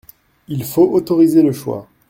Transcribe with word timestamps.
Il 0.47 0.63
faut 0.63 0.89
autoriser 0.93 1.43
le 1.43 1.51
choix. 1.51 1.87